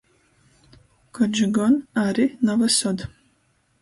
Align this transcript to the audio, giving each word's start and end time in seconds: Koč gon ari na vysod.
Koč 1.15 1.35
gon 1.55 1.73
ari 2.05 2.25
na 2.45 2.53
vysod. 2.59 2.99